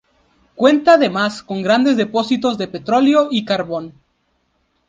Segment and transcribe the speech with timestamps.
[0.55, 3.93] Cuenta además con grandes depósitos de petróleo y carbón.